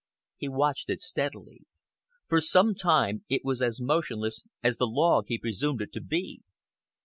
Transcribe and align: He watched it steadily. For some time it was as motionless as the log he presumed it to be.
He 0.37 0.49
watched 0.49 0.89
it 0.89 0.99
steadily. 0.99 1.61
For 2.27 2.41
some 2.41 2.73
time 2.73 3.23
it 3.29 3.41
was 3.45 3.61
as 3.61 3.79
motionless 3.79 4.43
as 4.63 4.77
the 4.77 4.87
log 4.87 5.25
he 5.27 5.37
presumed 5.37 5.79
it 5.83 5.93
to 5.93 6.01
be. 6.01 6.41